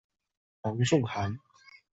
[0.63, 1.37] 黄仲涵。